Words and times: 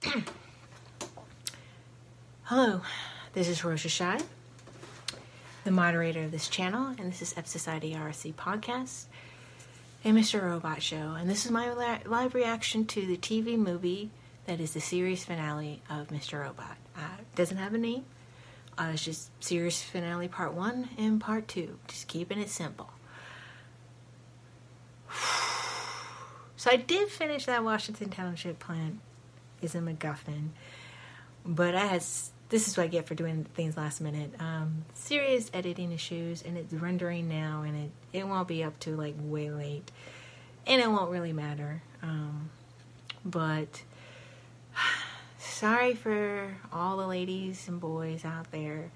Hello, 2.44 2.82
this 3.32 3.48
is 3.48 3.62
Rosha 3.62 3.88
Shai, 3.88 4.20
the 5.64 5.72
moderator 5.72 6.22
of 6.22 6.30
this 6.30 6.46
channel, 6.46 6.94
and 6.98 7.10
this 7.10 7.20
is 7.20 7.34
F 7.36 7.48
Society 7.48 7.94
IRC 7.94 8.34
Podcast, 8.34 9.06
a 10.04 10.10
Mr. 10.10 10.40
Robot 10.40 10.82
show. 10.82 11.16
And 11.18 11.28
this 11.28 11.44
is 11.44 11.50
my 11.50 11.72
li- 11.72 12.04
live 12.06 12.34
reaction 12.34 12.86
to 12.86 13.06
the 13.06 13.16
TV 13.16 13.58
movie 13.58 14.10
that 14.46 14.60
is 14.60 14.72
the 14.72 14.80
series 14.80 15.24
finale 15.24 15.82
of 15.90 16.08
Mr. 16.08 16.42
Robot. 16.42 16.76
Uh, 16.96 17.16
doesn't 17.34 17.56
have 17.56 17.74
a 17.74 17.78
name, 17.78 18.04
uh, 18.78 18.90
it's 18.92 19.04
just 19.04 19.30
series 19.42 19.82
finale 19.82 20.28
part 20.28 20.54
one 20.54 20.90
and 20.96 21.20
part 21.20 21.48
two, 21.48 21.76
just 21.88 22.06
keeping 22.06 22.38
it 22.38 22.50
simple. 22.50 22.90
So 26.56 26.72
I 26.72 26.76
did 26.76 27.08
finish 27.08 27.46
that 27.46 27.62
Washington 27.62 28.10
Township 28.10 28.58
plant 28.58 28.98
is 29.62 29.74
a 29.74 29.78
MacGuffin, 29.78 30.50
but 31.44 31.74
I 31.74 31.86
had 31.86 32.02
this 32.50 32.66
is 32.66 32.76
what 32.76 32.84
I 32.84 32.86
get 32.86 33.06
for 33.06 33.14
doing 33.14 33.44
things 33.54 33.76
last 33.76 34.00
minute. 34.00 34.32
Um, 34.38 34.84
serious 34.94 35.50
editing 35.52 35.92
issues, 35.92 36.42
and 36.42 36.56
it's 36.56 36.72
rendering 36.72 37.28
now, 37.28 37.62
and 37.62 37.76
it 37.76 37.90
it 38.12 38.26
won't 38.26 38.48
be 38.48 38.64
up 38.64 38.78
to 38.80 38.96
like 38.96 39.14
way 39.18 39.50
late, 39.50 39.90
and 40.66 40.80
it 40.80 40.90
won't 40.90 41.10
really 41.10 41.32
matter. 41.32 41.82
Um, 42.02 42.50
but 43.24 43.82
sorry 45.38 45.94
for 45.94 46.56
all 46.72 46.96
the 46.96 47.06
ladies 47.06 47.68
and 47.68 47.80
boys 47.80 48.24
out 48.24 48.50
there 48.50 48.90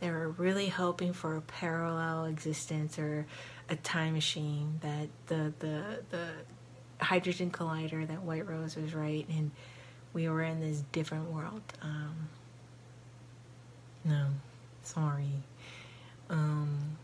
that 0.00 0.10
are 0.10 0.28
really 0.28 0.68
hoping 0.68 1.12
for 1.12 1.36
a 1.36 1.40
parallel 1.40 2.26
existence 2.26 2.98
or 2.98 3.26
a 3.68 3.76
time 3.76 4.12
machine 4.12 4.78
that 4.82 5.08
the 5.26 5.52
the 5.58 6.02
the 6.10 6.26
hydrogen 7.00 7.50
collider 7.50 8.06
that 8.06 8.22
White 8.22 8.48
Rose 8.48 8.76
was 8.76 8.94
right 8.94 9.26
and 9.28 9.50
we 10.14 10.28
were 10.28 10.42
in 10.42 10.60
this 10.60 10.82
different 10.92 11.30
world. 11.30 11.62
Um, 11.82 12.28
no, 14.04 14.28
sorry. 14.82 15.42
Um, 16.30 16.96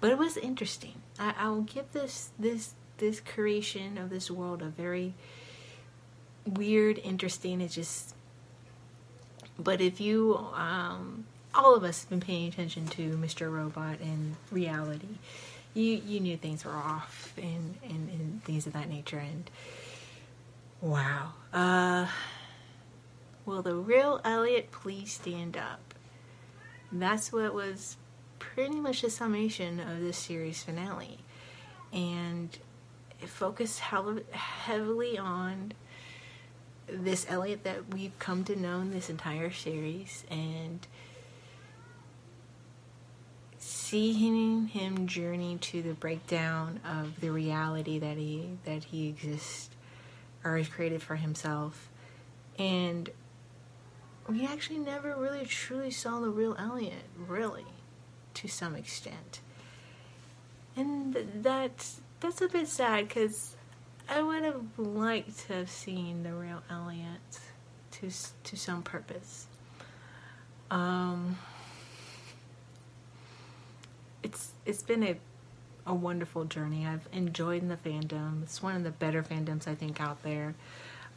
but 0.00 0.10
it 0.10 0.18
was 0.18 0.36
interesting. 0.36 0.94
I, 1.18 1.34
I 1.38 1.48
will 1.48 1.62
give 1.62 1.92
this 1.92 2.30
this 2.38 2.74
this 2.98 3.20
creation 3.20 3.96
of 3.96 4.10
this 4.10 4.30
world 4.30 4.62
a 4.62 4.66
very 4.66 5.14
weird, 6.46 6.98
interesting. 6.98 7.60
It 7.60 7.68
just. 7.68 8.14
But 9.58 9.80
if 9.80 10.00
you, 10.00 10.38
um, 10.54 11.26
all 11.54 11.74
of 11.74 11.84
us 11.84 12.00
have 12.00 12.10
been 12.10 12.20
paying 12.20 12.48
attention 12.48 12.86
to 12.88 13.10
Mr. 13.10 13.52
Robot 13.52 14.00
and 14.00 14.36
reality, 14.50 15.18
you 15.74 16.02
you 16.04 16.20
knew 16.20 16.36
things 16.36 16.64
were 16.64 16.72
off 16.72 17.32
and 17.36 17.76
and, 17.84 18.08
and 18.10 18.44
things 18.44 18.66
of 18.66 18.72
that 18.72 18.88
nature. 18.88 19.18
And 19.18 19.48
wow, 20.82 21.32
uh, 21.52 22.06
will 23.46 23.62
the 23.62 23.76
real 23.76 24.20
Elliot 24.24 24.70
please 24.72 25.12
stand 25.12 25.56
up? 25.56 25.94
That's 26.90 27.32
what 27.32 27.54
was 27.54 27.96
pretty 28.38 28.80
much 28.80 29.00
the 29.00 29.08
summation 29.08 29.80
of 29.80 30.00
this 30.00 30.18
series 30.18 30.62
finale, 30.62 31.20
and 31.92 32.58
it 33.22 33.28
focused 33.28 33.78
heavily 33.80 35.16
on 35.16 35.72
this 36.88 37.24
Elliot 37.30 37.62
that 37.64 37.94
we've 37.94 38.18
come 38.18 38.44
to 38.44 38.56
know 38.56 38.80
in 38.80 38.90
this 38.90 39.08
entire 39.08 39.52
series 39.52 40.24
and 40.28 40.86
seeing 43.58 44.66
him 44.66 45.06
journey 45.06 45.56
to 45.60 45.80
the 45.80 45.94
breakdown 45.94 46.80
of 46.84 47.20
the 47.20 47.30
reality 47.30 47.98
that 48.00 48.16
he 48.16 48.48
that 48.64 48.84
he 48.84 49.08
exists 49.08 49.70
or 50.44 50.56
has 50.56 50.68
created 50.68 51.02
for 51.02 51.16
himself. 51.16 51.88
And 52.58 53.10
we 54.28 54.46
actually 54.46 54.78
never 54.78 55.14
really 55.16 55.44
truly 55.46 55.90
saw 55.90 56.20
the 56.20 56.28
real 56.28 56.56
Elliot 56.58 57.04
really 57.16 57.66
to 58.34 58.48
some 58.48 58.74
extent. 58.74 59.40
And 60.76 61.16
that's 61.42 62.00
that's 62.20 62.40
a 62.40 62.48
bit 62.48 62.68
sad 62.68 63.08
because 63.08 63.56
I 64.08 64.22
would 64.22 64.44
have 64.44 64.62
liked 64.78 65.46
to 65.46 65.54
have 65.54 65.70
seen 65.70 66.22
the 66.22 66.32
real 66.32 66.62
Elliot 66.70 67.40
to 67.92 68.10
to 68.44 68.56
some 68.56 68.82
purpose. 68.82 69.46
Um 70.70 71.36
it's 74.22 74.52
it's 74.64 74.82
been 74.82 75.02
a 75.02 75.16
a 75.86 75.94
wonderful 75.94 76.44
journey. 76.44 76.86
I've 76.86 77.08
enjoyed 77.12 77.68
the 77.68 77.76
fandom. 77.76 78.42
It's 78.42 78.62
one 78.62 78.76
of 78.76 78.84
the 78.84 78.90
better 78.90 79.22
fandoms 79.22 79.66
I 79.66 79.74
think 79.74 80.00
out 80.00 80.22
there. 80.22 80.54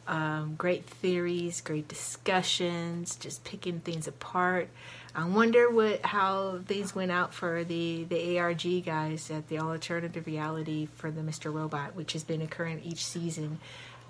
Um, 0.08 0.54
great 0.56 0.84
theories, 0.86 1.60
great 1.60 1.88
discussions, 1.88 3.16
just 3.16 3.42
picking 3.42 3.80
things 3.80 4.06
apart. 4.06 4.68
I 5.14 5.24
wonder 5.24 5.68
what 5.68 6.04
how 6.04 6.60
things 6.66 6.94
went 6.94 7.10
out 7.10 7.34
for 7.34 7.64
the 7.64 8.04
the 8.04 8.38
ARG 8.38 8.84
guys 8.84 9.30
at 9.30 9.48
the 9.48 9.58
alternative 9.58 10.26
reality 10.26 10.86
for 10.94 11.10
the 11.10 11.22
Mr. 11.22 11.52
Robot, 11.52 11.96
which 11.96 12.12
has 12.12 12.22
been 12.22 12.40
occurring 12.40 12.82
each 12.84 13.04
season. 13.04 13.58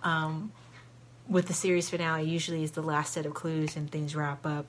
Um, 0.02 0.52
with 1.28 1.46
the 1.46 1.54
series 1.54 1.88
finale, 1.88 2.24
usually 2.24 2.62
is 2.62 2.72
the 2.72 2.82
last 2.82 3.14
set 3.14 3.24
of 3.24 3.34
clues 3.34 3.76
and 3.76 3.90
things 3.90 4.14
wrap 4.14 4.44
up. 4.44 4.66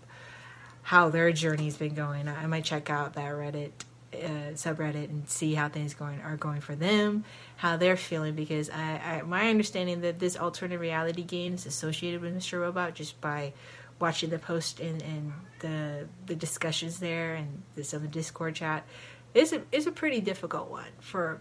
How 0.83 1.09
their 1.09 1.31
journey's 1.33 1.75
been 1.75 1.93
going. 1.93 2.29
I 2.29 2.45
might 2.47 2.63
check 2.63 2.89
out 2.89 3.13
that 3.15 3.31
Reddit 3.33 3.71
uh, 4.13 4.53
subreddit 4.53 5.09
and 5.09 5.27
see 5.29 5.53
how 5.53 5.69
things 5.69 5.93
going 5.93 6.21
are 6.21 6.37
going 6.37 6.61
for 6.61 6.75
them, 6.75 7.23
how 7.57 7.77
they're 7.77 7.97
feeling. 7.97 8.35
Because 8.35 8.69
I, 8.69 9.01
I, 9.03 9.21
my 9.23 9.49
understanding 9.49 10.01
that 10.01 10.19
this 10.19 10.35
alternate 10.35 10.79
reality 10.79 11.23
game 11.23 11.53
is 11.53 11.65
associated 11.65 12.21
with 12.21 12.35
Mr. 12.35 12.59
Robot 12.61 12.95
just 12.95 13.19
by 13.21 13.53
watching 13.99 14.29
the 14.29 14.39
post 14.39 14.79
and, 14.79 15.01
and 15.01 15.33
the 15.59 16.07
the 16.25 16.35
discussions 16.35 16.99
there 16.99 17.35
and 17.35 17.63
this 17.75 17.93
other 17.93 18.07
Discord 18.07 18.55
chat 18.55 18.85
is 19.33 19.53
a 19.53 19.61
is 19.71 19.87
a 19.87 19.91
pretty 19.91 20.21
difficult 20.21 20.69
one 20.69 20.91
for 20.99 21.39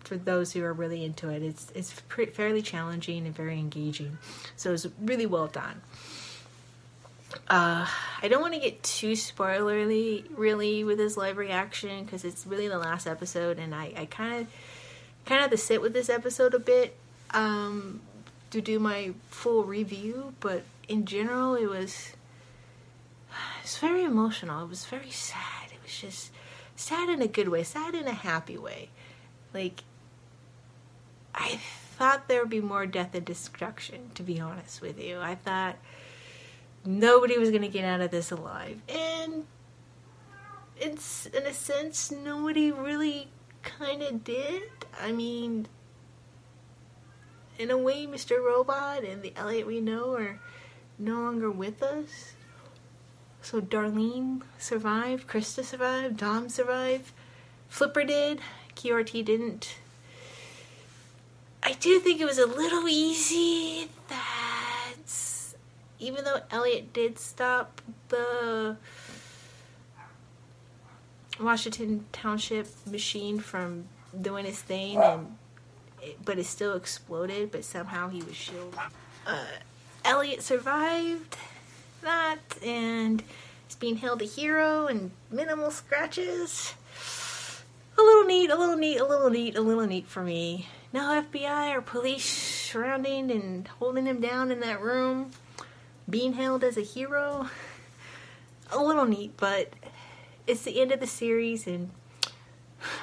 for 0.00 0.16
those 0.16 0.52
who 0.52 0.62
are 0.62 0.72
really 0.72 1.04
into 1.04 1.30
it. 1.30 1.42
It's 1.42 1.70
it's 1.74 1.92
fairly 2.32 2.62
challenging 2.62 3.26
and 3.26 3.34
very 3.34 3.58
engaging. 3.58 4.18
So 4.56 4.72
it's 4.72 4.86
really 5.00 5.26
well 5.26 5.46
done. 5.46 5.80
Uh, 7.48 7.86
I 8.22 8.28
don't 8.28 8.40
want 8.40 8.54
to 8.54 8.60
get 8.60 8.82
too 8.82 9.12
spoilerly, 9.12 10.24
really, 10.36 10.84
with 10.84 10.98
this 10.98 11.16
live 11.16 11.36
reaction 11.36 12.04
because 12.04 12.24
it's 12.24 12.46
really 12.46 12.68
the 12.68 12.78
last 12.78 13.06
episode, 13.06 13.58
and 13.58 13.74
I 13.74 13.92
I 13.96 14.06
kind 14.06 14.42
of 14.42 14.46
kind 15.24 15.44
of 15.44 15.50
to 15.50 15.56
sit 15.56 15.80
with 15.80 15.92
this 15.92 16.08
episode 16.08 16.54
a 16.54 16.58
bit 16.58 16.96
um, 17.30 18.00
to 18.50 18.60
do 18.60 18.78
my 18.78 19.14
full 19.30 19.64
review. 19.64 20.34
But 20.40 20.62
in 20.88 21.06
general, 21.06 21.54
it 21.54 21.66
was 21.66 22.12
it's 23.62 23.78
very 23.78 24.04
emotional. 24.04 24.64
It 24.64 24.68
was 24.68 24.84
very 24.84 25.10
sad. 25.10 25.70
It 25.72 25.82
was 25.82 25.98
just 25.98 26.30
sad 26.76 27.08
in 27.08 27.22
a 27.22 27.28
good 27.28 27.48
way, 27.48 27.62
sad 27.62 27.94
in 27.94 28.06
a 28.06 28.12
happy 28.12 28.58
way. 28.58 28.90
Like 29.52 29.82
I 31.34 31.58
thought 31.96 32.28
there 32.28 32.40
would 32.40 32.50
be 32.50 32.60
more 32.60 32.86
death 32.86 33.14
and 33.14 33.24
destruction. 33.24 34.10
To 34.14 34.22
be 34.22 34.40
honest 34.40 34.80
with 34.80 35.00
you, 35.00 35.18
I 35.18 35.34
thought 35.34 35.76
nobody 36.84 37.38
was 37.38 37.50
going 37.50 37.62
to 37.62 37.68
get 37.68 37.84
out 37.84 38.00
of 38.00 38.10
this 38.10 38.30
alive. 38.30 38.80
And 38.88 39.44
it's, 40.76 41.26
in 41.26 41.46
a 41.46 41.52
sense, 41.52 42.10
nobody 42.10 42.70
really 42.70 43.28
kind 43.62 44.02
of 44.02 44.24
did. 44.24 44.62
I 45.00 45.12
mean, 45.12 45.66
in 47.58 47.70
a 47.70 47.78
way, 47.78 48.06
Mr. 48.06 48.44
Robot 48.44 49.04
and 49.04 49.22
the 49.22 49.32
Elliot 49.36 49.66
we 49.66 49.80
know 49.80 50.14
are 50.14 50.40
no 50.98 51.20
longer 51.20 51.50
with 51.50 51.82
us. 51.82 52.34
So 53.42 53.60
Darlene 53.60 54.42
survived, 54.58 55.26
Krista 55.26 55.62
survived, 55.64 56.16
Dom 56.16 56.48
survived, 56.48 57.12
Flipper 57.68 58.04
did, 58.04 58.40
Qwerty 58.74 59.24
didn't. 59.24 59.76
I 61.62 61.72
do 61.72 62.00
think 62.00 62.20
it 62.20 62.24
was 62.24 62.38
a 62.38 62.46
little 62.46 62.88
easy 62.88 63.88
that 64.08 64.23
even 66.04 66.24
though 66.24 66.40
Elliot 66.50 66.92
did 66.92 67.18
stop 67.18 67.80
the 68.08 68.76
Washington 71.40 72.04
Township 72.12 72.68
machine 72.86 73.38
from 73.38 73.86
doing 74.20 74.46
its 74.46 74.60
thing, 74.60 74.98
and 74.98 75.36
it, 76.02 76.18
but 76.24 76.38
it 76.38 76.44
still 76.44 76.74
exploded. 76.74 77.50
But 77.50 77.64
somehow 77.64 78.08
he 78.08 78.22
was 78.22 78.36
shielded. 78.36 78.78
Uh, 79.26 79.44
Elliot 80.04 80.42
survived 80.42 81.36
that, 82.02 82.38
and 82.62 83.22
is 83.68 83.74
being 83.74 83.96
hailed 83.96 84.20
a 84.20 84.26
hero 84.26 84.86
and 84.86 85.10
minimal 85.30 85.70
scratches. 85.70 86.74
A 87.96 88.02
little 88.02 88.24
neat, 88.24 88.50
a 88.50 88.56
little 88.56 88.76
neat, 88.76 88.98
a 88.98 89.06
little 89.06 89.30
neat, 89.30 89.56
a 89.56 89.60
little 89.60 89.86
neat 89.86 90.06
for 90.06 90.22
me. 90.22 90.68
No 90.92 91.22
FBI 91.22 91.74
or 91.74 91.80
police 91.80 92.24
surrounding 92.24 93.30
and 93.30 93.66
holding 93.66 94.06
him 94.06 94.20
down 94.20 94.52
in 94.52 94.60
that 94.60 94.80
room 94.80 95.30
being 96.08 96.34
hailed 96.34 96.64
as 96.64 96.76
a 96.76 96.82
hero. 96.82 97.48
A 98.72 98.82
little 98.82 99.04
neat, 99.04 99.36
but 99.36 99.72
it's 100.46 100.62
the 100.62 100.80
end 100.80 100.90
of 100.90 100.98
the 100.98 101.06
series 101.06 101.66
and 101.66 101.90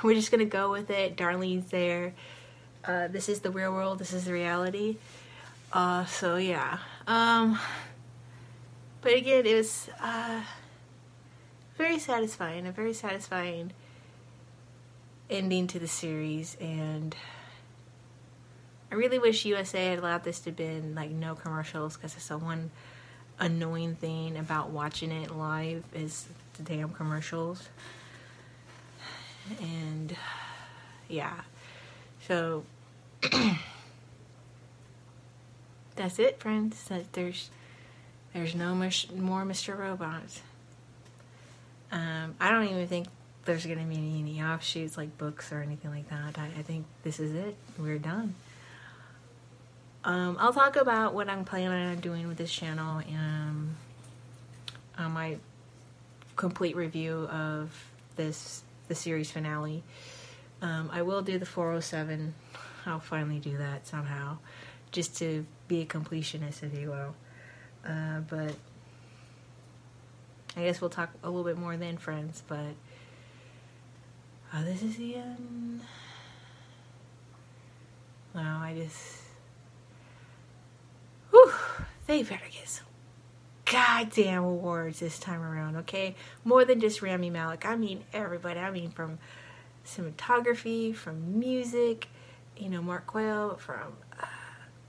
we're 0.04 0.16
just 0.16 0.32
gonna 0.32 0.46
go 0.46 0.72
with 0.72 0.90
it. 0.90 1.16
Darlene's 1.16 1.70
there. 1.70 2.14
Uh, 2.84 3.08
this 3.08 3.30
is 3.30 3.42
the 3.42 3.52
real 3.52 3.72
world. 3.72 4.00
This 4.00 4.12
is 4.12 4.26
the 4.26 4.34
reality. 4.34 4.98
Uh, 5.72 6.06
so 6.06 6.36
yeah. 6.36 6.80
Um, 7.08 7.60
but 9.02 9.14
again, 9.14 9.46
it 9.46 9.56
was 9.56 9.90
uh, 10.02 10.42
very 11.78 12.00
satisfying. 12.00 12.68
A 12.68 12.72
very 12.72 12.94
satisfying 12.94 13.72
ending 15.30 15.68
to 15.68 15.80
the 15.80 15.88
series, 15.88 16.58
and 16.60 17.16
I 18.92 18.96
really 18.96 19.20
wish 19.20 19.46
USA 19.46 19.88
had 19.88 20.00
allowed 20.00 20.24
this 20.24 20.40
to 20.42 20.52
been 20.52 20.96
like 20.96 21.12
no 21.12 21.36
commercials 21.36 21.96
because 21.96 22.16
it's 22.16 22.28
the 22.28 22.38
one 22.38 22.72
annoying 23.40 23.96
thing 23.96 24.38
about 24.38 24.70
watching 24.70 25.12
it 25.12 25.36
live 25.36 25.84
is 25.94 26.28
the 26.58 26.64
damn 26.64 26.90
commercials. 26.90 27.70
And 29.62 30.16
yeah, 31.08 31.34
so 32.28 32.64
that's 35.96 36.20
it, 36.20 36.40
friends. 36.40 36.84
That 36.86 37.14
there's 37.14 37.50
there's 38.34 38.56
no 38.56 38.76
much 38.76 39.10
more 39.12 39.44
Mr. 39.44 39.78
Robot. 39.78 40.42
Um, 41.92 42.36
I 42.40 42.52
don't 42.52 42.66
even 42.66 42.88
think 42.88 43.08
there's 43.46 43.66
going 43.66 43.80
to 43.80 43.86
be 43.86 43.98
any, 43.98 44.20
any, 44.20 44.42
offshoots 44.42 44.98
like 44.98 45.18
books 45.18 45.52
or 45.52 45.62
anything 45.62 45.92
like 45.92 46.10
that. 46.10 46.38
I, 46.38 46.46
I 46.60 46.62
think 46.62 46.86
this 47.04 47.20
is 47.20 47.34
it. 47.34 47.56
We're 47.78 47.98
done. 47.98 48.36
Um, 50.04 50.38
I'll 50.40 50.54
talk 50.54 50.78
about 50.78 51.14
what 51.14 51.30
I'm 51.30 51.46
planning 51.46 51.92
on 51.92 52.00
doing 52.00 52.28
with 52.28 52.38
this 52.38 52.52
channel 52.52 53.00
and 53.00 53.76
um, 54.98 55.14
my 55.14 55.38
complete 56.36 56.76
review 56.76 57.28
of 57.32 57.72
this 58.16 58.64
the 58.88 58.96
series 58.96 59.32
finale. 59.32 59.84
Um, 60.62 60.90
I 60.92 61.04
will 61.04 61.22
do 61.22 61.38
the 61.38 61.46
407. 61.46 62.34
I'll 62.86 63.00
finally 63.00 63.40
do 63.40 63.58
that 63.58 63.88
somehow, 63.88 64.40
just 64.92 65.18
to 65.20 65.46
be 65.68 65.82
a 65.82 65.86
completionist, 65.86 66.64
if 66.64 66.78
you 66.78 66.90
will. 66.90 67.16
Uh, 67.88 68.22
but 68.22 68.56
I 70.58 70.64
guess 70.64 70.82
we'll 70.82 70.90
talk 70.90 71.12
a 71.24 71.30
little 71.30 71.46
bit 71.46 71.58
more 71.58 71.78
then, 71.78 71.98
friends. 71.98 72.44
But 72.48 72.74
oh, 74.54 74.64
this 74.64 74.82
is 74.82 74.98
the 74.98 75.16
end. 75.16 75.82
Wow, 78.34 78.62
I 78.62 78.74
just 78.74 79.21
Whew, 81.32 81.52
they 82.08 82.24
better 82.24 82.46
get 82.52 82.68
some 82.68 82.86
goddamn 83.66 84.44
awards 84.44 85.00
this 85.00 85.18
time 85.18 85.42
around, 85.42 85.78
okay? 85.78 86.16
More 86.44 86.66
than 86.66 86.80
just 86.80 87.02
Rami 87.02 87.30
Malek. 87.30 87.66
I 87.66 87.76
mean 87.76 88.04
everybody. 88.14 88.60
I 88.60 88.70
mean 88.70 88.92
from 88.92 89.18
cinematography, 89.86 90.94
from 90.94 91.40
music, 91.40 92.08
you 92.58 92.70
know, 92.70 92.82
Mac 92.82 93.08
Quayle, 93.08 93.56
from 93.56 93.94
uh, 94.22 94.26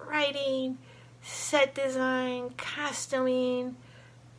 writing, 0.05 0.79
set 1.23 1.75
design, 1.75 2.51
costuming, 2.57 3.77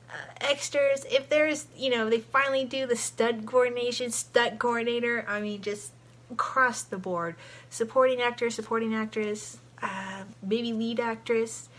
uh, 0.10 0.14
extras. 0.42 1.06
If 1.10 1.30
there's, 1.30 1.68
you 1.76 1.90
know, 1.90 2.10
they 2.10 2.20
finally 2.20 2.66
do 2.66 2.86
the 2.86 2.98
stunt 2.98 3.46
coordination, 3.46 4.12
stunt 4.12 4.60
coordinator. 4.60 5.26
I 5.28 5.40
mean, 5.40 5.62
just 5.62 5.94
across 6.30 6.82
the 6.82 6.98
board. 6.98 7.36
Supporting 7.70 8.22
actor, 8.22 8.50
supporting 8.50 8.94
actress, 8.94 9.58
uh, 9.82 10.24
maybe 10.42 10.74
lead 10.74 11.00
actress 11.00 11.70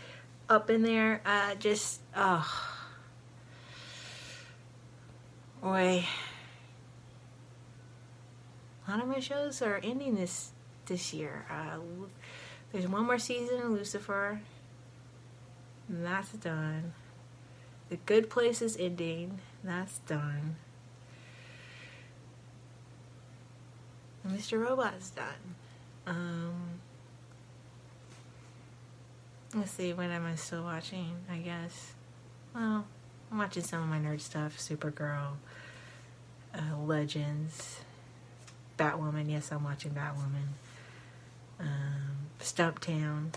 up 0.49 0.69
in 0.69 0.81
there. 0.81 1.21
Uh, 1.25 1.55
just, 1.55 2.01
oh. 2.15 2.71
Boy. 5.61 6.05
A 8.87 8.91
lot 8.91 9.01
of 9.01 9.07
my 9.07 9.19
shows 9.19 9.61
are 9.61 9.79
ending 9.83 10.15
this 10.15 10.51
this 10.85 11.13
year. 11.13 11.45
Uh, 11.49 11.79
there's 12.71 12.87
one 12.87 13.05
more 13.05 13.17
season 13.17 13.61
of 13.61 13.71
Lucifer. 13.71 14.41
That's 15.89 16.31
done. 16.33 16.93
The 17.89 17.97
Good 17.97 18.29
Place 18.29 18.61
is 18.61 18.77
ending. 18.77 19.39
That's 19.63 19.99
done. 19.99 20.57
Mr. 24.27 24.59
Robot's 24.63 25.11
done. 25.11 25.55
Um, 26.07 26.79
Let's 29.55 29.71
see, 29.71 29.93
what 29.93 30.07
am 30.07 30.25
I 30.25 30.35
still 30.35 30.63
watching? 30.63 31.15
I 31.31 31.37
guess. 31.37 31.93
Well, 32.53 32.85
I'm 33.31 33.37
watching 33.37 33.63
some 33.63 33.83
of 33.83 33.87
my 33.87 33.99
nerd 33.99 34.19
stuff 34.19 34.57
Supergirl, 34.57 35.35
uh, 36.53 36.77
Legends, 36.83 37.79
Batwoman. 38.77 39.31
Yes, 39.31 39.53
I'm 39.53 39.63
watching 39.63 39.91
Batwoman. 39.91 40.49
Um, 41.57 42.27
Stumptown. 42.41 43.29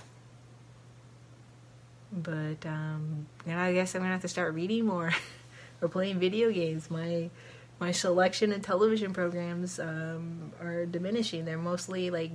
But 2.11 2.67
um, 2.67 3.29
now 3.47 3.63
I 3.63 3.73
guess 3.73 3.95
I'm 3.95 4.01
gonna 4.01 4.13
have 4.13 4.23
to 4.23 4.29
start 4.29 4.55
reading 4.55 4.87
more 4.87 5.13
or 5.81 5.87
playing 5.87 6.19
video 6.19 6.51
games. 6.51 6.91
My 6.91 7.31
my 7.79 7.93
selection 7.93 8.51
in 8.51 8.61
television 8.61 9.13
programs 9.13 9.79
um, 9.79 10.51
are 10.61 10.85
diminishing. 10.85 11.45
They're 11.45 11.59
mostly 11.59 12.11
like 12.11 12.33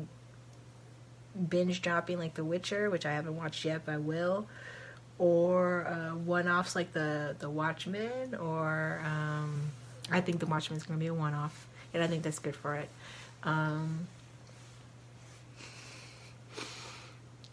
binge 1.49 1.81
dropping 1.81 2.19
like 2.19 2.35
The 2.35 2.43
Witcher, 2.43 2.89
which 2.89 3.05
I 3.05 3.13
haven't 3.13 3.35
watched 3.35 3.65
yet, 3.65 3.81
but 3.85 3.93
I 3.93 3.97
will, 3.97 4.47
or 5.17 5.87
uh, 5.87 6.15
one-offs 6.15 6.75
like 6.75 6.93
the 6.93 7.35
the 7.39 7.49
Watchmen, 7.49 8.35
or 8.35 9.01
um, 9.05 9.71
I 10.11 10.21
think 10.21 10.39
the 10.39 10.45
Watchmen 10.45 10.77
is 10.77 10.83
going 10.83 10.99
to 10.99 11.03
be 11.03 11.07
a 11.07 11.13
one-off, 11.13 11.67
and 11.93 12.03
I 12.03 12.07
think 12.07 12.23
that's 12.23 12.39
good 12.39 12.55
for 12.55 12.75
it. 12.75 12.89
Um, 13.43 14.07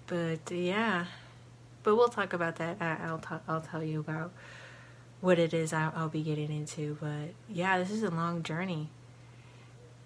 but 0.07 0.51
yeah, 0.51 1.07
but 1.83 1.97
we'll 1.97 2.09
talk 2.09 2.33
about 2.33 2.57
that. 2.57 2.77
I, 2.81 3.11
will 3.11 3.19
t- 3.19 3.35
I'll 3.49 3.61
tell 3.61 3.83
you 3.83 4.01
about 4.01 4.33
what 5.21 5.39
it 5.39 5.53
is 5.53 5.73
I'll, 5.73 5.93
I'll, 5.95 6.09
be 6.09 6.23
getting 6.23 6.51
into. 6.51 6.97
But 7.01 7.35
yeah, 7.49 7.79
this 7.79 7.91
is 7.91 8.03
a 8.03 8.11
long 8.11 8.43
journey. 8.43 8.89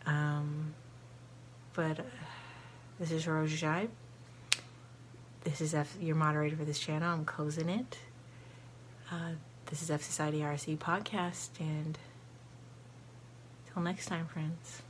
Um, 0.06 0.74
but. 1.74 2.00
This 2.98 3.10
is 3.10 3.26
Rose 3.26 3.52
Jibe. 3.52 3.90
This 5.42 5.60
is 5.60 5.74
F- 5.74 5.96
your 6.00 6.16
moderator 6.16 6.56
for 6.56 6.64
this 6.64 6.78
channel. 6.78 7.12
I'm 7.12 7.24
closing 7.24 7.68
it. 7.68 7.98
Uh, 9.10 9.32
this 9.66 9.82
is 9.82 9.90
F 9.90 10.02
Society 10.02 10.40
RC 10.40 10.78
podcast, 10.78 11.48
and 11.60 11.98
till 13.72 13.82
next 13.82 14.06
time, 14.06 14.26
friends. 14.26 14.82